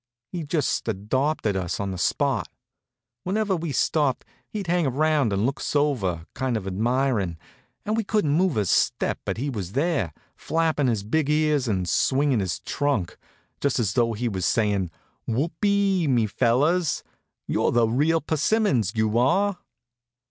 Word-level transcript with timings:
He 0.31 0.41
just 0.43 0.87
adopted 0.87 1.55
us 1.55 1.79
on 1.79 1.91
the 1.91 1.97
spot. 1.99 2.47
Whenever 3.21 3.55
we 3.55 3.71
stopped 3.71 4.25
he'd 4.49 4.65
hang 4.65 4.87
around 4.87 5.31
and 5.31 5.45
look 5.45 5.59
us 5.59 5.75
over, 5.75 6.25
kind 6.33 6.57
of 6.57 6.65
admirin', 6.65 7.37
and 7.85 7.95
we 7.95 8.03
couldn't 8.03 8.31
move 8.31 8.57
a 8.57 8.65
step 8.65 9.19
but 9.25 9.37
he 9.37 9.51
was 9.51 9.73
there, 9.73 10.11
flappin' 10.35 10.87
his 10.87 11.03
big 11.03 11.29
ears 11.29 11.67
and 11.67 11.87
swingin' 11.87 12.39
his 12.39 12.61
trunk, 12.61 13.15
just 13.59 13.77
as 13.77 13.93
though 13.93 14.13
he 14.13 14.27
was 14.27 14.43
sayin': 14.43 14.89
"Whoope 15.27 15.63
e 15.63 16.05
e, 16.05 16.07
me 16.07 16.25
fellers! 16.25 17.03
You're 17.45 17.69
the 17.71 17.87
real 17.87 18.21
persimmons, 18.21 18.93
you 18.95 19.19
are." 19.19 19.59